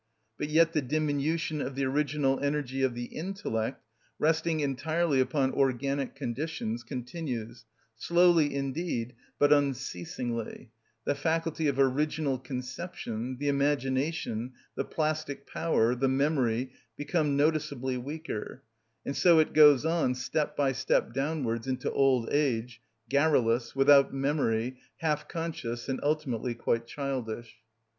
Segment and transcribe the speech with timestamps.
[0.35, 3.83] But yet the diminution of the original energy of the intellect,
[4.17, 7.65] resting entirely upon organic conditions, continues,
[7.97, 10.71] slowly indeed, but unceasingly:
[11.05, 18.63] the faculty of original conception, the imagination, the plastic power, the memory, become noticeably weaker;
[19.05, 24.79] and so it goes on step by step downwards into old age, garrulous, without memory,
[24.97, 27.57] half unconscious, and ultimately quite childish.